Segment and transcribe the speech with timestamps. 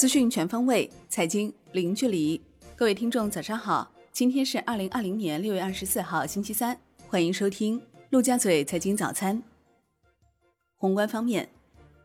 [0.00, 2.40] 资讯全方位，财经零距离。
[2.74, 3.92] 各位听众，早上好！
[4.10, 6.74] 今天是二零二零年六月二十四号，星期三。
[7.06, 7.78] 欢迎收听
[8.08, 9.42] 陆家嘴财经早餐。
[10.78, 11.46] 宏观方面，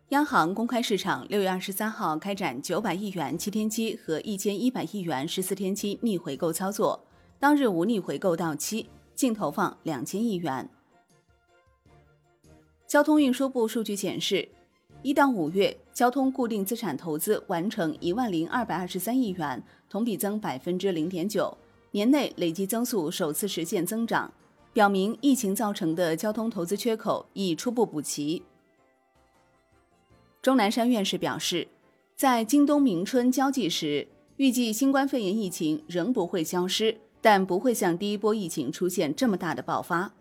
[0.09, 7.01] 央行公开市场六月二十三号开展九百亿元七天期和一千一百亿元十四天期逆回购操作，
[7.39, 10.69] 当日无逆回购到期，净投放两千亿元。
[12.85, 14.49] 交通运输部数据显示。
[15.05, 21.55] 一到五月，交通固定资产投资完成一万零二百二十三亿元，同比增百分之零点九，
[21.91, 24.33] 年内累计增速首次实现增长，
[24.73, 28.41] 表明疫情造成的交通投资缺口已初步补齐。
[30.41, 31.67] 钟南山院士表示，
[32.15, 40.11] 在今冬明春交际时，预计新冠肺炎疫情仍不会消失，但不会像第一波疫情出现这么大的爆发。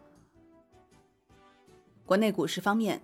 [2.05, 3.01] 国内股市方面。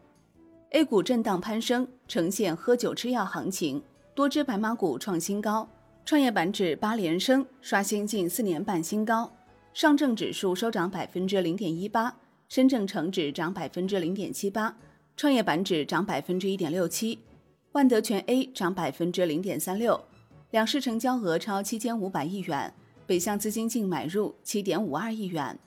[0.70, 3.82] A 股震荡攀升，呈现喝酒吃药行情，
[4.14, 5.68] 多只白马股创新高，
[6.04, 9.32] 创业板指八连升，刷新近四年半新高。
[9.74, 12.16] 上证指数收涨百分之零点一八，
[12.48, 14.76] 深证成指涨百分之零点七八，
[15.16, 17.18] 创业板指涨百分之一点六七，
[17.72, 20.00] 万德全 A 涨百分之零点三六。
[20.52, 22.72] 两市成交额超七千五百亿元，
[23.08, 25.58] 北向资金净买入七点五二亿元。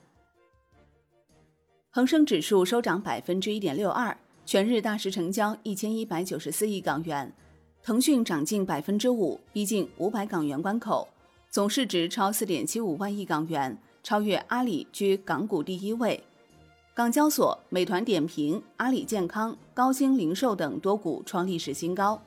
[1.90, 4.16] 恒生指数收涨百分之一点六二。
[4.46, 7.32] 全日大市成交一千一百九十四亿港元，
[7.82, 11.08] 腾讯涨近百分之五，逼近五百港元关口，
[11.48, 16.22] 总市值超四点七五万亿港元，超越阿里居港股第一位。
[16.92, 22.22] 港交所、美团点评、阿里健康、高鑫零售等多股创历史新高。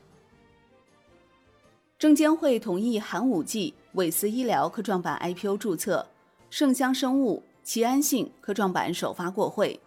[1.99, 6.07] 证监会同意寒武纪、伟思医疗科创板 IPO 注册，
[6.49, 9.79] 盛香生物、齐安信科创板首发过会。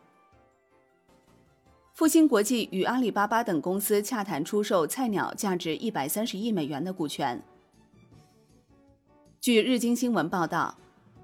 [2.00, 7.38] 复星国际与阿里巴巴等公司洽谈出售菜鸟价值一百三十亿美元的股权。
[9.38, 10.78] 据日经新闻报道，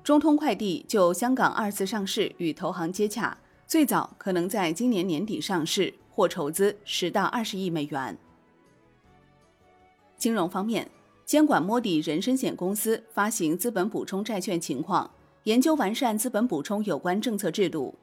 [0.05, 8.19] 中通快递就香港二次上市与投行接洽，最早可能在今年年底上市，或筹资十到二十亿美元。
[10.19, 10.87] 金融方面，
[11.25, 15.11] 监管摸底人身险公司发行资本补充债券情况，
[15.45, 17.95] 研究完善资本补充有关政策制度。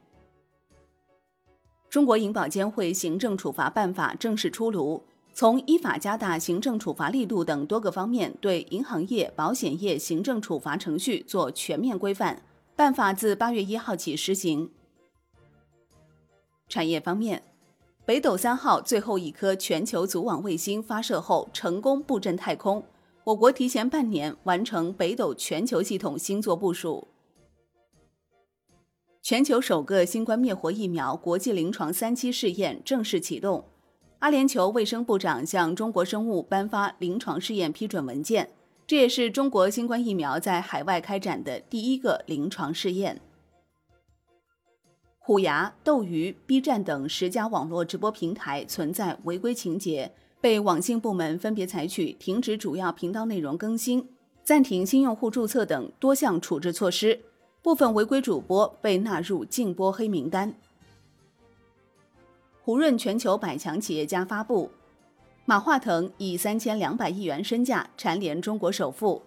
[1.94, 12.42] 中国银保监会行政处罚办法正式出炉，从依法加大行政处罚力度等多个方面，对银行业、保险业行政处罚程序做全面规范。
[12.76, 14.72] 办法自八月一号起施行。
[16.68, 17.44] 产业方面，
[18.06, 22.84] 北斗三号最后一颗全球组网卫星发射后成功布阵太空，
[23.24, 27.08] 我国提前半年完成北斗全球系统星座部署。
[29.24, 33.64] 全球首个新冠灭活疫苗国际临床三期试验正式启动。
[34.20, 38.50] 阿联酋卫生部长向中国生物颁发临床试验批准文件，
[38.86, 43.22] 这也是中国新冠疫苗在海外开展的第一个临床试验。
[45.20, 54.06] 虎牙、斗鱼、B 站等十家网络直播平台存在违规情节，被网信部门分别采取停止主要频道内容更新、
[54.44, 57.22] 暂停新用户注册等多项处置措施。
[57.64, 60.54] 部分违规主播被纳入禁播黑名单。
[62.62, 64.70] 胡润全球百强企业家发布，
[65.46, 69.22] 马化腾以三千两百亿元身价蝉联中国首富，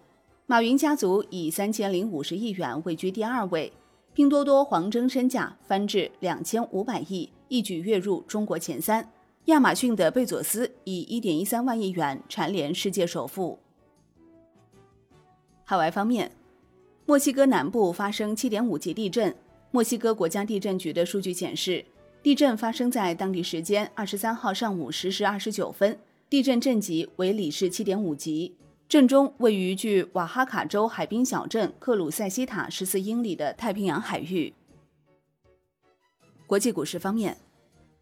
[0.45, 3.73] 马云家族以三千零五十亿元位居第二位，
[4.13, 9.11] 拼多多黄峥身价翻至两千五百亿，一举跃入中国前三。
[9.47, 13.59] 亚马逊的贝佐斯以一点一三万亿元蝉联世界首富。
[15.65, 16.31] 海外方面。
[17.09, 19.33] 墨西哥南部发生7.5级地震。
[19.71, 21.85] 墨西哥国家地震局的数据显示，
[22.21, 25.97] 地震发生在当地时间23号上午10时29分，
[26.29, 28.57] 地震震级为里氏7.5级，
[28.89, 34.53] 震中位于距瓦哈卡州海滨小镇克鲁塞西塔14英里的太平洋海域。
[36.49, 37.37] 国际股市方面，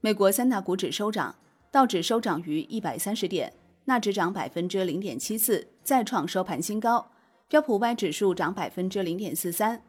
[0.01, 1.35] 美国三大股指收涨，
[1.71, 3.53] 道指收涨逾130点，
[3.85, 7.11] 纳指涨0.74%，再创收盘新高。
[7.55, 9.81] 标普 Y 指数涨百分之零点四三，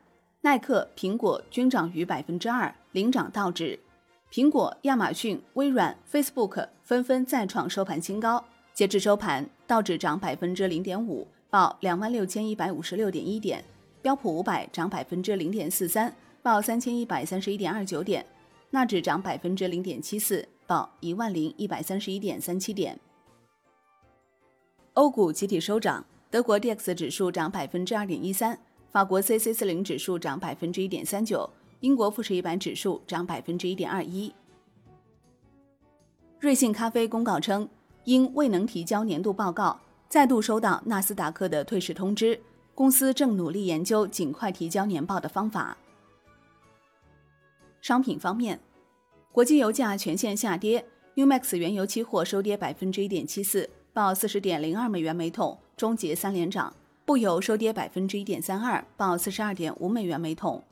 [0.41, 3.79] 耐克、苹果均涨逾百分之二，领涨道指。
[4.31, 8.45] 苹果、亚马逊、微软、Facebook 纷纷再创收盘新高。
[8.75, 13.59] 截至收盘，道指涨百分之零点五，报两万六千一百五十六点一点；
[14.03, 18.23] 标普五百涨百分之零点四三，报三千一百三十一点二九点；
[18.69, 22.99] 纳指涨百分之零点七四，报一万零一百三十一点三七点。
[24.93, 26.05] 欧股集体收涨。
[26.35, 28.59] 德国 D X 指数涨百分之二点一三，
[28.91, 31.49] 法国 C C 四零指数涨百分之一点三九，
[31.79, 34.33] 英国富时一百指数涨百分之一点二一。
[36.41, 37.69] 瑞幸咖啡公告称，
[38.03, 39.79] 因未能提交年度报告，
[40.09, 42.37] 再度收到纳斯达克的退市通知，
[42.73, 45.77] 公司正努力研究尽快提交年报的方法。
[47.79, 48.59] 商品方面，
[49.31, 50.85] 国际油价全线下跌
[51.15, 56.73] ，Umax 原油期货收跌百分之一点七四，报四十点零二美元每桶，终结三连涨；
[57.05, 60.63] 布油收跌百分之一点三二，报四十二点五美元每桶。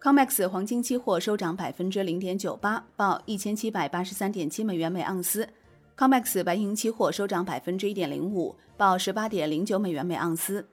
[0.00, 5.48] COMEX 黄金期货收涨百分之零点九八，报一千七百八十三点七美元每盎司。
[5.96, 10.64] COMEX 白银期货收涨百分之一点零五，报十八点零九美元每盎司。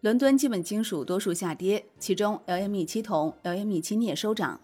[0.00, 4.60] 伦敦基本金属多数下跌，其中 LME 七铜、LME 七镍收涨。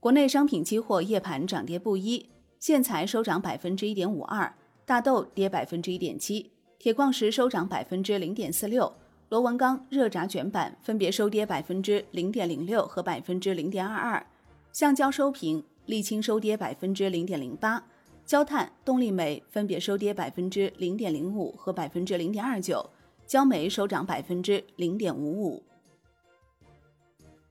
[0.00, 2.28] 国内商品期货夜盘涨跌不一，
[2.60, 4.54] 线材收涨百分之一点五二，
[4.86, 8.92] 大豆跌百分之一点七，铁矿石收涨百分之零点四六，
[9.30, 14.26] 螺纹钢、热轧卷板分别收跌百分之零点零六和百分之零点二二，
[14.72, 15.64] 橡胶收平。
[15.86, 17.82] 沥青收跌百分之零点零八，
[18.24, 22.90] 焦炭、动力煤分别收跌百分之零点零五和百分之零点二九，
[23.26, 25.64] 焦煤收涨百分之零点五五。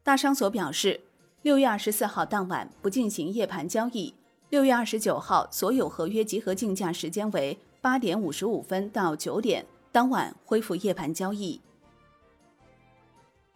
[0.03, 1.01] 大商所表示，
[1.41, 4.13] 六月二十四号当晚不进行夜盘交易，
[4.49, 11.61] 六月二十九号所有合约集合竞价时间为八点五十五分到九点，当晚恢复夜盘交易。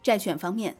[0.00, 0.76] 债券方面，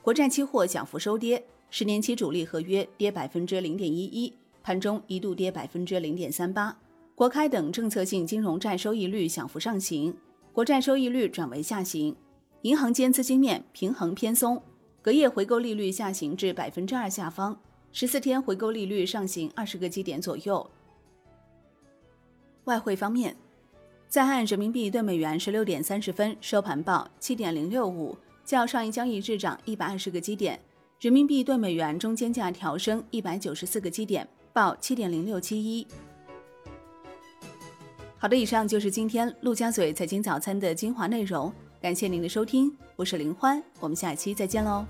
[0.00, 1.44] 国债期货小幅收跌。
[1.70, 4.32] 十年期主力合约跌百分之零点一一，
[4.62, 6.74] 盘中一度跌百分之零点三八。
[7.16, 10.16] 国开等政策性金融债收益率小幅上行，
[10.52, 12.14] 国债收益率转为下行。
[12.62, 14.62] 银行间资金面平衡偏松，
[15.02, 17.60] 隔夜回购利率下行至百分之二下方，
[18.00, 20.70] 十四天回购利率上行二十个基点左右。
[22.62, 23.34] 外汇方面，
[24.08, 30.60] 在岸人民币对美元十六点三十分收盘报七点零六五，较上一交易日涨一百二十个基点。
[31.00, 35.84] 人民币对美元中间价调升一百九十四个基点，报七点零六七一。
[38.16, 41.52] 好的，以上就是今天陆家嘴财经早餐的精华内容，
[41.82, 44.86] 感谢您的收听，我是林欢，我们下期再见喽。